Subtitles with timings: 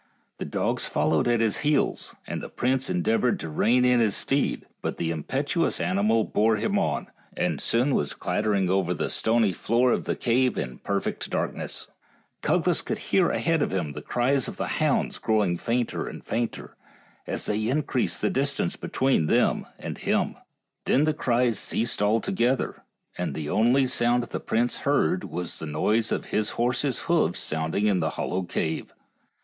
[0.39, 4.65] The dogs followed at his heels, and the prince endeavored to rein in his steed,
[4.81, 9.91] but the impetuous animal bore him on, and soon was clattering over the stony floor
[9.91, 11.87] of the cave in perfect darkness.
[12.41, 15.19] Cuglas could THE ENCHANTED CAVE 51 hear ahead of him the cries of the hounds
[15.19, 16.75] grow ing fainter and fainter,
[17.27, 20.35] as they increased the distance between them and him.
[20.85, 22.81] Then the cries ceased altogether,
[23.19, 27.75] and the only sound the prince heard was the noise of his horse's hoofs sound
[27.75, 28.91] ing in the hollow cave.